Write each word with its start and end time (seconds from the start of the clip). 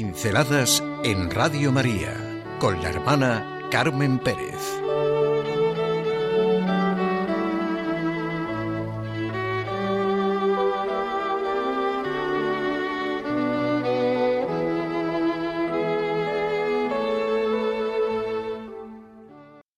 Pinceladas 0.00 0.80
en 1.02 1.28
Radio 1.28 1.72
María 1.72 2.14
con 2.60 2.80
la 2.80 2.88
hermana 2.88 3.66
Carmen 3.68 4.20
Pérez. 4.20 4.54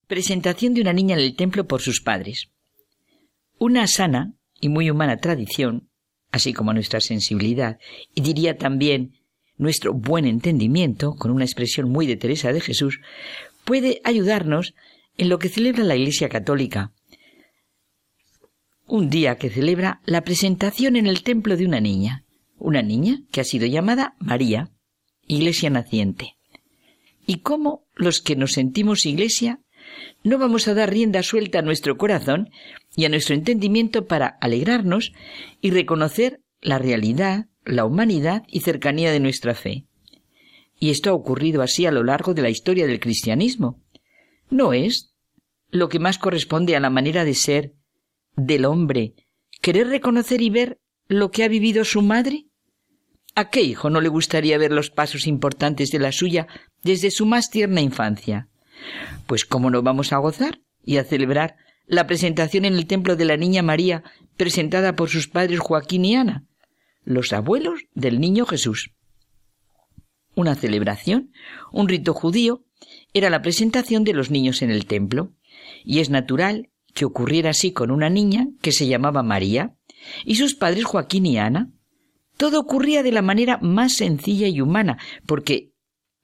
Presentación 0.07 0.75
de 0.75 0.83
una 0.83 0.93
niña 0.93 1.15
en 1.15 1.21
el 1.23 1.35
templo 1.35 1.67
por 1.67 1.81
sus 1.81 2.03
padres. 2.03 2.51
Una 3.59 3.87
sana 3.87 4.35
y 4.61 4.69
muy 4.69 4.91
humana 4.91 5.17
tradición, 5.17 5.89
así 6.31 6.53
como 6.53 6.75
nuestra 6.75 7.01
sensibilidad, 7.01 7.79
y 8.15 8.21
diría 8.21 8.59
también 8.59 9.20
nuestro 9.61 9.93
buen 9.93 10.25
entendimiento, 10.25 11.15
con 11.15 11.31
una 11.31 11.45
expresión 11.45 11.91
muy 11.91 12.07
de 12.07 12.17
Teresa 12.17 12.53
de 12.53 12.61
Jesús, 12.61 13.01
puede 13.65 14.01
ayudarnos 14.05 14.75
en 15.19 15.29
lo 15.29 15.39
que 15.39 15.51
celebra 15.51 15.85
la 15.85 15.97
Iglesia 15.97 16.31
Católica. 16.31 16.93
Un 18.87 19.11
día 19.11 19.37
que 19.37 19.51
celebra 19.51 20.01
la 20.07 20.23
presentación 20.23 20.97
en 20.97 21.07
el 21.07 21.23
templo 21.23 21.59
de 21.59 21.67
una 21.67 21.79
niña, 21.79 22.25
una 22.57 22.81
niña 22.81 23.21
que 23.31 23.43
ha 23.43 23.45
sido 23.45 23.67
llamada 23.67 24.15
María, 24.19 24.71
Iglesia 25.27 25.69
naciente. 25.69 26.37
Y 27.27 27.41
cómo 27.41 27.85
los 27.95 28.23
que 28.23 28.37
nos 28.37 28.53
sentimos 28.53 29.05
Iglesia 29.05 29.61
no 30.25 30.39
vamos 30.39 30.69
a 30.69 30.75
dar 30.75 30.91
rienda 30.91 31.23
suelta 31.23 31.59
a 31.59 31.63
nuestro 31.63 31.99
corazón 31.99 32.49
y 32.97 33.05
a 33.05 33.11
nuestro 33.11 33.35
entendimiento 33.35 34.07
para 34.07 34.39
alegrarnos 34.41 35.13
y 35.61 35.71
reconocer 35.71 36.41
la 36.63 36.79
realidad 36.79 37.50
la 37.65 37.85
humanidad 37.85 38.43
y 38.49 38.61
cercanía 38.61 39.13
de 39.13 39.21
nuestra 39.21 39.55
fe. 39.55 39.87
Y 40.79 40.91
esto 40.91 41.11
ha 41.11 41.15
ocurrido 41.15 41.63
así 41.63 41.87
a 41.87 41.93
lo 41.93 42.03
largo 42.03 42.35
de 42.35 42.43
la 42.43 42.51
historia 42.51 42.87
del 42.87 43.01
cristianismo. 43.01 43.83
¿No 44.49 44.73
es 44.73 45.15
lo 45.71 45.89
que 45.89 45.99
más 45.99 46.19
corresponde 46.19 46.75
a 46.75 46.81
la 46.81 46.91
manera 46.91 47.25
de 47.25 47.35
ser 47.35 47.75
del 48.37 48.65
hombre 48.65 49.15
querer 49.61 49.89
reconocer 49.89 50.41
y 50.41 50.51
ver 50.51 50.79
lo 51.07 51.31
que 51.31 51.45
ha 51.45 51.49
vivido 51.49 51.85
su 51.85 52.03
madre? 52.03 52.47
¿A 53.35 53.51
qué 53.51 53.61
hijo 53.61 53.91
no 53.91 54.01
le 54.01 54.09
gustaría 54.09 54.59
ver 54.59 54.73
los 54.73 54.91
pasos 54.91 55.27
importantes 55.27 55.91
de 55.91 55.99
la 55.99 56.13
suya 56.13 56.49
desde 56.83 57.11
su 57.11 57.27
más 57.27 57.51
tierna 57.51 57.81
infancia? 57.81 58.49
Pues 59.27 59.45
cómo 59.45 59.71
no 59.71 59.83
vamos 59.83 60.13
a 60.13 60.19
gozar 60.19 60.61
y 60.85 60.97
a 60.97 61.05
celebrar 61.05 61.57
la 61.87 62.07
presentación 62.07 62.65
en 62.65 62.75
el 62.75 62.87
templo 62.87 63.17
de 63.17 63.25
la 63.25 63.37
niña 63.37 63.63
María 63.63 64.03
presentada 64.37 64.97
por 64.97 65.11
sus 65.11 65.29
padres 65.29 65.61
Joaquín 65.61 66.05
y 66.05 66.17
Ana, 66.17 66.47
los 67.11 67.33
abuelos 67.33 67.81
del 67.95 68.21
niño 68.21 68.47
Jesús. 68.47 68.93
Una 70.35 70.55
celebración, 70.55 71.33
un 71.73 71.89
rito 71.89 72.15
judío, 72.15 72.65
era 73.13 73.31
la 73.31 73.43
presentación 73.43 74.05
de 74.05 74.15
los 74.15 74.31
niños 74.31 74.63
en 74.63 74.71
el 74.71 74.87
templo, 74.87 75.33
y 75.85 75.99
es 75.99 76.09
natural 76.09 76.71
que 76.95 77.05
ocurriera 77.05 77.51
así 77.51 77.73
con 77.73 77.91
una 77.91 78.09
niña 78.09 78.49
que 78.63 78.73
se 78.73 78.87
llamaba 78.87 79.23
María, 79.23 79.75
y 80.25 80.37
sus 80.37 80.55
padres 80.55 80.85
Joaquín 80.85 81.27
y 81.27 81.39
Ana. 81.39 81.73
Todo 82.37 82.61
ocurría 82.61 83.03
de 83.03 83.13
la 83.13 83.23
manera 83.23 83.59
más 83.61 83.95
sencilla 83.95 84.49
y 84.49 84.61
humana, 84.61 84.99
porque 85.27 85.73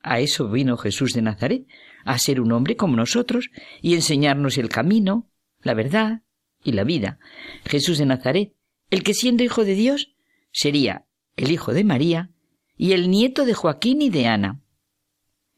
a 0.02 0.20
eso 0.20 0.48
vino 0.48 0.76
Jesús 0.76 1.12
de 1.12 1.22
Nazaret, 1.22 1.66
a 2.04 2.18
ser 2.18 2.40
un 2.40 2.52
hombre 2.52 2.76
como 2.76 2.96
nosotros 2.96 3.50
y 3.82 3.94
enseñarnos 3.94 4.56
el 4.56 4.68
camino, 4.68 5.28
la 5.62 5.74
verdad 5.74 6.22
y 6.62 6.72
la 6.72 6.84
vida. 6.84 7.18
Jesús 7.64 7.98
de 7.98 8.06
Nazaret, 8.06 8.54
el 8.90 9.02
que 9.02 9.14
siendo 9.14 9.42
hijo 9.42 9.64
de 9.64 9.74
Dios, 9.74 10.15
sería 10.56 11.04
el 11.36 11.50
hijo 11.50 11.74
de 11.74 11.84
María 11.84 12.30
y 12.78 12.92
el 12.92 13.10
nieto 13.10 13.44
de 13.44 13.52
Joaquín 13.52 14.00
y 14.00 14.08
de 14.08 14.26
Ana. 14.26 14.62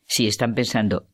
Si 0.06 0.26
están 0.26 0.56
pensando, 0.56 1.06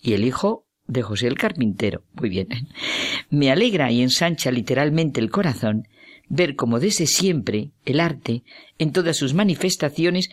y 0.00 0.12
el 0.12 0.24
hijo 0.24 0.68
de 0.86 1.02
José 1.02 1.26
el 1.26 1.36
carpintero. 1.36 2.04
Muy 2.12 2.28
bien. 2.28 2.46
Me 3.30 3.50
alegra 3.50 3.90
y 3.90 4.00
ensancha 4.00 4.52
literalmente 4.52 5.18
el 5.18 5.30
corazón 5.30 5.88
ver 6.28 6.54
cómo 6.54 6.78
desde 6.78 7.06
siempre 7.06 7.72
el 7.84 7.98
arte, 7.98 8.44
en 8.78 8.92
todas 8.92 9.16
sus 9.16 9.34
manifestaciones, 9.34 10.30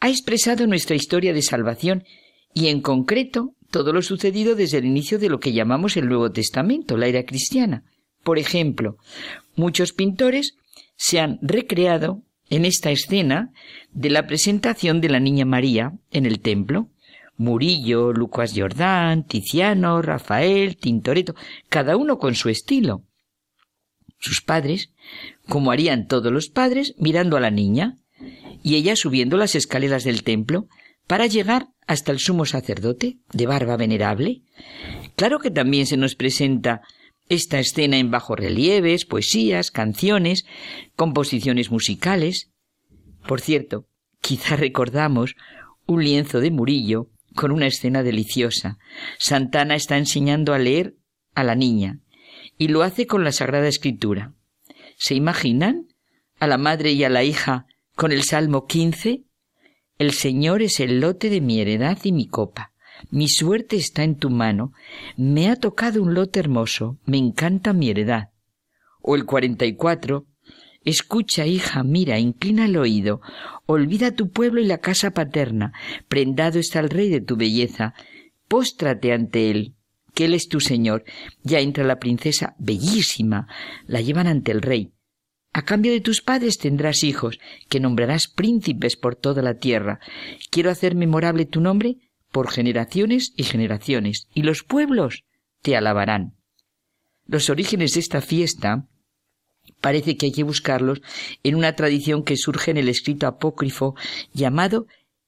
ha 0.00 0.08
expresado 0.08 0.66
nuestra 0.66 0.96
historia 0.96 1.34
de 1.34 1.42
salvación 1.42 2.04
y 2.54 2.68
en 2.68 2.80
concreto 2.80 3.54
todo 3.70 3.92
lo 3.92 4.00
sucedido 4.00 4.54
desde 4.54 4.78
el 4.78 4.86
inicio 4.86 5.18
de 5.18 5.28
lo 5.28 5.40
que 5.40 5.52
llamamos 5.52 5.98
el 5.98 6.08
Nuevo 6.08 6.32
Testamento, 6.32 6.96
la 6.96 7.06
era 7.06 7.24
cristiana. 7.26 7.84
Por 8.24 8.38
ejemplo, 8.38 8.96
muchos 9.56 9.92
pintores 9.92 10.56
se 10.96 11.20
han 11.20 11.38
recreado 11.42 12.22
en 12.50 12.64
esta 12.64 12.90
escena 12.90 13.52
de 13.92 14.10
la 14.10 14.26
presentación 14.26 15.00
de 15.00 15.08
la 15.08 15.20
Niña 15.20 15.44
María 15.44 15.92
en 16.10 16.26
el 16.26 16.40
templo. 16.40 16.88
Murillo, 17.36 18.12
Lucas 18.12 18.52
Jordán, 18.56 19.24
Tiziano, 19.24 20.00
Rafael, 20.00 20.76
Tintoretto, 20.76 21.34
cada 21.68 21.96
uno 21.96 22.18
con 22.18 22.34
su 22.34 22.48
estilo. 22.48 23.02
Sus 24.18 24.40
padres, 24.40 24.92
como 25.46 25.70
harían 25.70 26.06
todos 26.06 26.32
los 26.32 26.48
padres, 26.48 26.94
mirando 26.98 27.36
a 27.36 27.40
la 27.40 27.50
niña, 27.50 27.98
y 28.62 28.76
ella 28.76 28.96
subiendo 28.96 29.36
las 29.36 29.54
escaleras 29.54 30.04
del 30.04 30.22
templo 30.22 30.66
para 31.06 31.26
llegar 31.26 31.68
hasta 31.86 32.10
el 32.10 32.18
sumo 32.18 32.46
sacerdote, 32.46 33.18
de 33.32 33.46
barba 33.46 33.76
venerable. 33.76 34.42
Claro 35.14 35.38
que 35.38 35.50
también 35.50 35.86
se 35.86 35.96
nos 35.96 36.14
presenta 36.14 36.80
esta 37.28 37.58
escena 37.58 37.98
en 37.98 38.10
bajo 38.10 38.36
relieves, 38.36 39.04
poesías, 39.04 39.70
canciones, 39.70 40.46
composiciones 40.94 41.70
musicales. 41.70 42.52
Por 43.26 43.40
cierto, 43.40 43.88
quizá 44.20 44.56
recordamos 44.56 45.34
un 45.86 46.04
lienzo 46.04 46.40
de 46.40 46.50
Murillo 46.50 47.10
con 47.34 47.50
una 47.50 47.66
escena 47.66 48.02
deliciosa. 48.02 48.78
Santana 49.18 49.74
está 49.74 49.98
enseñando 49.98 50.54
a 50.54 50.58
leer 50.58 50.96
a 51.34 51.44
la 51.44 51.54
niña 51.54 52.00
y 52.58 52.68
lo 52.68 52.82
hace 52.82 53.06
con 53.06 53.24
la 53.24 53.32
Sagrada 53.32 53.68
Escritura. 53.68 54.34
¿Se 54.96 55.14
imaginan 55.14 55.88
a 56.38 56.46
la 56.46 56.58
madre 56.58 56.92
y 56.92 57.04
a 57.04 57.10
la 57.10 57.24
hija 57.24 57.66
con 57.94 58.12
el 58.12 58.22
Salmo 58.22 58.66
15? 58.66 59.22
El 59.98 60.12
Señor 60.12 60.62
es 60.62 60.80
el 60.80 61.00
lote 61.00 61.30
de 61.30 61.40
mi 61.40 61.60
heredad 61.60 61.98
y 62.02 62.12
mi 62.12 62.26
copa. 62.26 62.72
Mi 63.10 63.28
suerte 63.28 63.76
está 63.76 64.04
en 64.04 64.16
tu 64.16 64.30
mano. 64.30 64.72
Me 65.16 65.48
ha 65.48 65.56
tocado 65.56 66.02
un 66.02 66.14
lote 66.14 66.40
hermoso. 66.40 66.98
Me 67.04 67.18
encanta 67.18 67.72
mi 67.72 67.90
heredad. 67.90 68.30
O 69.00 69.16
el 69.16 69.24
44. 69.24 70.26
Escucha, 70.84 71.46
hija, 71.46 71.82
mira, 71.82 72.18
inclina 72.18 72.66
el 72.66 72.76
oído. 72.76 73.20
Olvida 73.66 74.12
tu 74.12 74.30
pueblo 74.30 74.60
y 74.60 74.66
la 74.66 74.78
casa 74.78 75.10
paterna. 75.10 75.72
Prendado 76.08 76.58
está 76.58 76.78
el 76.80 76.90
rey 76.90 77.08
de 77.08 77.20
tu 77.20 77.36
belleza. 77.36 77.94
Póstrate 78.46 79.12
ante 79.12 79.50
él, 79.50 79.74
que 80.14 80.26
él 80.26 80.34
es 80.34 80.48
tu 80.48 80.60
señor. 80.60 81.04
Ya 81.42 81.58
entra 81.58 81.82
la 81.82 81.98
princesa, 81.98 82.54
bellísima. 82.58 83.48
La 83.86 84.00
llevan 84.00 84.28
ante 84.28 84.52
el 84.52 84.62
rey. 84.62 84.92
A 85.52 85.62
cambio 85.62 85.90
de 85.90 86.02
tus 86.02 86.20
padres 86.20 86.58
tendrás 86.58 87.02
hijos, 87.02 87.40
que 87.68 87.80
nombrarás 87.80 88.28
príncipes 88.28 88.96
por 88.96 89.16
toda 89.16 89.42
la 89.42 89.54
tierra. 89.54 90.00
Quiero 90.50 90.70
hacer 90.70 90.94
memorable 90.94 91.46
tu 91.46 91.60
nombre 91.60 91.96
por 92.32 92.50
generaciones 92.50 93.32
y 93.36 93.44
generaciones, 93.44 94.28
y 94.34 94.42
los 94.42 94.62
pueblos 94.62 95.24
te 95.62 95.76
alabarán. 95.76 96.34
Los 97.26 97.50
orígenes 97.50 97.94
de 97.94 98.00
esta 98.00 98.20
fiesta 98.20 98.86
parece 99.80 100.16
que 100.16 100.26
hay 100.26 100.32
que 100.32 100.44
buscarlos 100.44 101.02
en 101.42 101.54
una 101.54 101.74
tradición 101.74 102.22
que 102.22 102.36
surge 102.36 102.70
en 102.70 102.76
el 102.76 102.88
escrito 102.88 103.26
apócrifo 103.26 103.94
llamado 104.32 104.86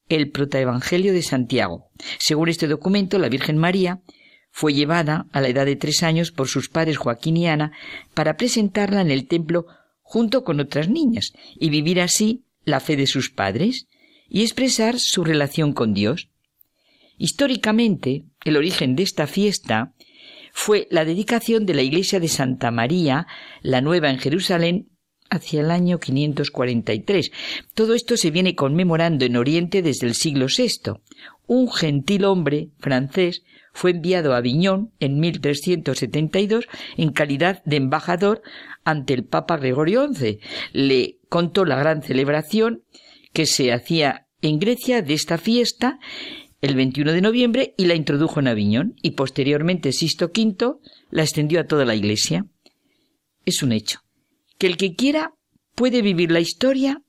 el 0.09 0.31
Protaevangelio 0.31 1.13
de 1.13 1.23
Santiago. 1.23 1.91
Según 2.19 2.49
este 2.49 2.67
documento, 2.67 3.19
la 3.19 3.29
Virgen 3.29 3.59
María 3.59 4.01
fue 4.51 4.75
llevada 4.75 5.27
a 5.33 5.41
la 5.41 5.49
edad 5.49 5.67
de 5.67 5.77
tres 5.77 6.03
años 6.03 6.33
por 6.33 6.49
sus 6.49 6.69
padres 6.69 6.97
Joaquín 6.97 7.37
y 7.37 7.47
Ana 7.47 7.73
para 8.15 8.37
presentarla 8.37 9.01
en 9.01 9.11
el 9.11 9.27
templo 9.27 9.67
junto 10.03 10.43
con 10.43 10.61
otras 10.61 10.89
niñas 10.89 11.33
y 11.56 11.69
vivir 11.69 12.01
así 12.01 12.44
la 12.65 12.81
fe 12.81 12.97
de 12.97 13.06
sus 13.06 13.31
padres 13.31 13.87
y 14.29 14.43
expresar 14.43 14.99
su 14.99 15.25
relación 15.25 15.73
con 15.73 15.94
Dios. 15.94 16.31
Históricamente, 17.19 18.25
el 18.44 18.56
origen 18.56 18.97
de 18.97 19.03
esta 19.03 19.26
fiesta 19.26 19.93
fue 20.53 20.87
la 20.91 21.05
dedicación 21.05 21.67
de 21.67 21.75
la 21.75 21.82
iglesia 21.82 22.20
de 22.20 22.29
Santa 22.29 22.70
María, 22.70 23.26
la 23.62 23.81
nueva 23.81 24.11
en 24.11 24.19
Jerusalén, 24.19 24.88
hacia 25.31 25.61
el 25.61 25.70
año 25.70 25.99
543. 25.99 27.31
Todo 27.75 27.94
esto 27.94 28.17
se 28.17 28.31
viene 28.31 28.55
conmemorando 28.55 29.25
en 29.25 29.37
Oriente 29.37 29.82
desde 29.82 30.06
el 30.06 30.15
siglo 30.15 30.47
VI. 30.47 30.93
Un 31.47 31.70
gentil 31.70 32.25
hombre 32.25 32.70
francés 32.79 33.43
fue 33.73 33.91
enviado 33.93 34.32
a 34.32 34.38
Aviñón 34.38 34.93
en 35.00 35.20
1372 35.20 36.67
en 36.97 37.12
calidad 37.12 37.62
de 37.65 37.76
embajador 37.76 38.43
ante 38.85 39.15
el 39.15 39.25
Papa 39.25 39.56
Gregorio 39.59 40.12
XI. 40.12 40.41
Le 40.73 41.19
contó 41.29 41.65
la 41.65 41.76
gran 41.76 42.03
celebración 42.03 42.82
que 43.32 43.47
se 43.47 43.73
hacía 43.73 44.26
en 44.41 44.59
Grecia 44.59 45.03
de 45.03 45.15
esta 45.15 45.37
fiesta 45.37 45.99
el 46.60 46.75
21 46.75 47.12
de 47.12 47.20
noviembre 47.20 47.75
y 47.76 47.87
la 47.87 47.94
introdujo 47.94 48.40
en 48.40 48.49
Aviñón 48.49 48.96
y 49.02 49.12
posteriormente 49.12 49.93
Sisto 49.93 50.26
V 50.26 50.78
la 51.10 51.22
extendió 51.22 51.60
a 51.60 51.66
toda 51.66 51.84
la 51.84 51.94
Iglesia. 51.94 52.46
Es 53.44 53.62
un 53.62 53.72
hecho 53.72 54.00
que 54.58 54.66
el 54.66 54.76
que 54.76 54.94
quiera 54.94 55.34
puede 55.75 56.02
vivir 56.02 56.32
la 56.32 56.40
historia 56.40 57.02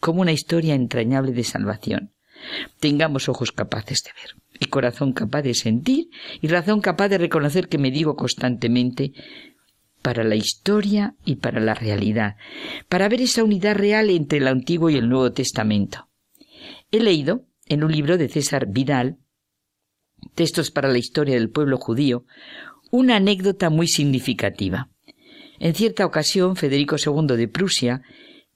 como 0.00 0.22
una 0.22 0.32
historia 0.32 0.74
entrañable 0.74 1.32
de 1.32 1.44
salvación. 1.44 2.12
tengamos 2.78 3.28
ojos 3.28 3.50
capaces 3.50 4.04
de 4.04 4.12
ver, 4.12 4.36
y 4.60 4.66
corazón 4.66 5.12
capaz 5.12 5.42
de 5.42 5.54
sentir, 5.54 6.08
y 6.40 6.46
razón 6.46 6.80
capaz 6.80 7.08
de 7.08 7.18
reconocer 7.18 7.68
que 7.68 7.78
me 7.78 7.90
digo 7.90 8.14
constantemente 8.14 9.12
para 10.02 10.22
la 10.22 10.36
historia 10.36 11.16
y 11.24 11.36
para 11.36 11.60
la 11.60 11.74
realidad, 11.74 12.36
para 12.88 13.08
ver 13.08 13.22
esa 13.22 13.42
unidad 13.42 13.74
real 13.74 14.08
entre 14.08 14.38
el 14.38 14.46
Antiguo 14.46 14.88
y 14.88 14.96
el 14.96 15.08
Nuevo 15.08 15.32
Testamento. 15.32 16.08
He 16.92 17.00
leído 17.00 17.47
en 17.68 17.84
un 17.84 17.92
libro 17.92 18.18
de 18.18 18.28
César 18.28 18.66
Vidal, 18.68 19.18
Textos 20.34 20.70
para 20.70 20.88
la 20.88 20.98
historia 20.98 21.34
del 21.34 21.50
pueblo 21.50 21.78
judío, 21.78 22.24
una 22.90 23.16
anécdota 23.16 23.70
muy 23.70 23.86
significativa. 23.86 24.90
En 25.60 25.74
cierta 25.74 26.06
ocasión, 26.06 26.56
Federico 26.56 26.96
II 26.96 27.36
de 27.36 27.48
Prusia 27.48 28.02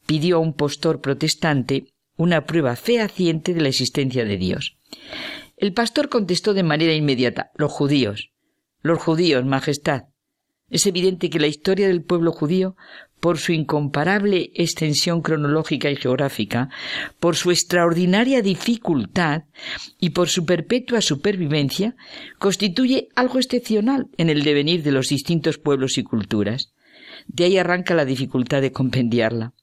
pidió 0.07 0.37
a 0.37 0.41
un 0.41 0.55
postor 0.55 1.01
protestante 1.01 1.93
una 2.17 2.47
prueba 2.47 2.77
fehaciente 2.77 3.55
de 3.55 3.61
la 3.61 3.69
existencia 3.69 4.25
de 4.25 4.37
Dios. 4.37 4.77
El 5.57 5.73
pastor 5.73 6.09
contestó 6.09 6.55
de 6.55 6.63
manera 6.63 6.93
inmediata 6.93 7.51
Los 7.57 7.73
judíos. 7.73 8.31
Los 8.83 8.99
judíos, 8.99 9.45
Majestad. 9.45 10.05
Es 10.69 10.87
evidente 10.87 11.31
que 11.31 11.39
la 11.39 11.47
historia 11.47 11.87
del 11.89 12.03
pueblo 12.03 12.33
judío, 12.33 12.77
por 13.23 13.39
su 13.39 13.53
incomparable 13.53 14.51
extensión 14.57 15.23
cronológica 15.23 15.89
y 15.89 15.95
geográfica, 15.95 16.71
por 17.21 17.37
su 17.37 17.53
extraordinaria 17.53 18.43
dificultad 18.43 19.45
y 20.01 20.11
por 20.11 20.29
su 20.29 20.45
perpetua 20.45 21.01
supervivencia, 21.01 21.95
constituye 22.41 23.11
algo 23.15 23.39
excepcional 23.39 24.09
en 24.17 24.29
el 24.29 24.43
devenir 24.43 24.83
de 24.83 24.91
los 24.91 25.07
distintos 25.07 25.57
pueblos 25.57 25.99
y 25.99 26.03
culturas. 26.03 26.73
De 27.29 27.45
ahí 27.45 27.59
arranca 27.59 27.95
la 27.95 28.05
dificultad 28.05 28.61
de 28.61 28.73
compendiarla. 28.73 29.55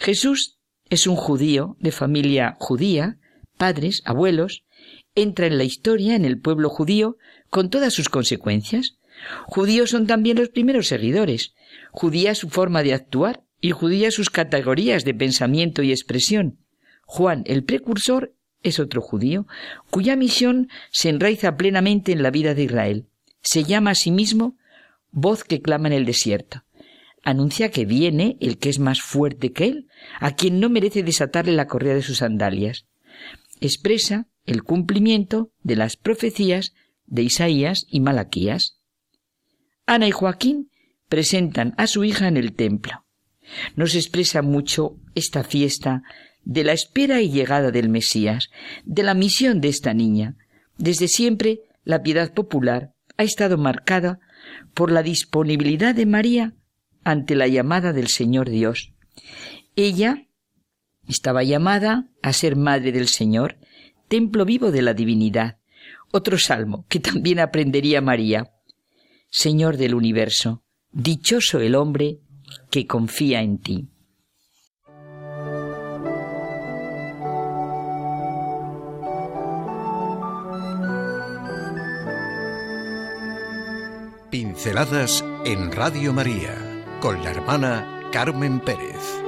Jesús 0.00 0.58
es 0.88 1.06
un 1.06 1.16
judío 1.16 1.76
de 1.78 1.92
familia 1.92 2.56
judía, 2.58 3.18
padres, 3.58 4.00
abuelos, 4.06 4.64
entra 5.14 5.46
en 5.46 5.58
la 5.58 5.64
historia 5.64 6.16
en 6.16 6.24
el 6.24 6.40
pueblo 6.40 6.70
judío 6.70 7.18
con 7.50 7.68
todas 7.68 7.92
sus 7.92 8.08
consecuencias, 8.08 8.96
Judíos 9.46 9.90
son 9.90 10.06
también 10.06 10.38
los 10.38 10.48
primeros 10.48 10.88
seguidores, 10.88 11.54
judía 11.90 12.34
su 12.34 12.48
forma 12.48 12.82
de 12.82 12.94
actuar 12.94 13.44
y 13.60 13.70
judía 13.70 14.10
sus 14.10 14.30
categorías 14.30 15.04
de 15.04 15.14
pensamiento 15.14 15.82
y 15.82 15.90
expresión. 15.90 16.58
Juan, 17.04 17.44
el 17.46 17.64
precursor, 17.64 18.34
es 18.62 18.78
otro 18.78 19.00
judío, 19.00 19.46
cuya 19.90 20.16
misión 20.16 20.68
se 20.90 21.08
enraiza 21.08 21.56
plenamente 21.56 22.12
en 22.12 22.22
la 22.22 22.30
vida 22.30 22.54
de 22.54 22.64
Israel. 22.64 23.06
Se 23.42 23.64
llama 23.64 23.90
a 23.90 23.94
sí 23.94 24.10
mismo 24.10 24.56
voz 25.10 25.44
que 25.44 25.60
clama 25.60 25.88
en 25.88 25.94
el 25.94 26.04
desierto. 26.04 26.64
Anuncia 27.22 27.70
que 27.70 27.84
viene 27.84 28.36
el 28.40 28.58
que 28.58 28.68
es 28.68 28.78
más 28.78 29.00
fuerte 29.00 29.52
que 29.52 29.64
él, 29.66 29.88
a 30.20 30.34
quien 30.34 30.58
no 30.58 30.68
merece 30.68 31.02
desatarle 31.02 31.52
la 31.52 31.66
correa 31.66 31.94
de 31.94 32.02
sus 32.02 32.18
sandalias. 32.18 32.86
Expresa 33.60 34.28
el 34.44 34.64
cumplimiento 34.64 35.52
de 35.62 35.76
las 35.76 35.96
profecías 35.96 36.74
de 37.06 37.22
Isaías 37.22 37.86
y 37.88 38.00
Malaquías. 38.00 38.80
Ana 39.86 40.08
y 40.08 40.10
Joaquín 40.10 40.70
presentan 41.08 41.74
a 41.76 41.86
su 41.86 42.04
hija 42.04 42.28
en 42.28 42.36
el 42.36 42.54
templo. 42.54 43.04
Nos 43.76 43.94
expresa 43.94 44.42
mucho 44.42 44.96
esta 45.14 45.44
fiesta 45.44 46.02
de 46.44 46.64
la 46.64 46.72
espera 46.72 47.20
y 47.20 47.30
llegada 47.30 47.70
del 47.70 47.88
Mesías, 47.88 48.50
de 48.84 49.02
la 49.02 49.14
misión 49.14 49.60
de 49.60 49.68
esta 49.68 49.94
niña. 49.94 50.36
Desde 50.78 51.08
siempre 51.08 51.60
la 51.84 52.02
piedad 52.02 52.32
popular 52.32 52.94
ha 53.16 53.24
estado 53.24 53.58
marcada 53.58 54.20
por 54.74 54.90
la 54.90 55.02
disponibilidad 55.02 55.94
de 55.94 56.06
María 56.06 56.54
ante 57.04 57.34
la 57.34 57.48
llamada 57.48 57.92
del 57.92 58.08
Señor 58.08 58.48
Dios. 58.48 58.92
Ella 59.76 60.26
estaba 61.08 61.42
llamada 61.42 62.08
a 62.22 62.32
ser 62.32 62.56
madre 62.56 62.92
del 62.92 63.08
Señor, 63.08 63.58
templo 64.08 64.44
vivo 64.44 64.70
de 64.70 64.82
la 64.82 64.94
divinidad. 64.94 65.58
Otro 66.12 66.38
salmo 66.38 66.86
que 66.88 67.00
también 67.00 67.40
aprendería 67.40 68.00
María. 68.00 68.52
Señor 69.34 69.78
del 69.78 69.94
universo, 69.94 70.62
dichoso 70.90 71.58
el 71.60 71.74
hombre 71.74 72.18
que 72.70 72.86
confía 72.86 73.40
en 73.40 73.56
ti. 73.56 73.88
Pinceladas 84.30 85.24
en 85.46 85.72
Radio 85.72 86.12
María 86.12 86.54
con 87.00 87.24
la 87.24 87.30
hermana 87.30 88.10
Carmen 88.12 88.60
Pérez. 88.60 89.21